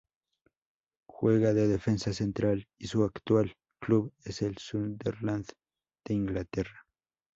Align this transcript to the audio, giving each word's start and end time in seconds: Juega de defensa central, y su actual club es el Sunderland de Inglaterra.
Juega 1.07 1.53
de 1.53 1.67
defensa 1.67 2.11
central, 2.11 2.65
y 2.79 2.87
su 2.87 3.03
actual 3.03 3.53
club 3.79 4.11
es 4.23 4.41
el 4.41 4.57
Sunderland 4.57 5.45
de 6.05 6.13
Inglaterra. 6.15 6.87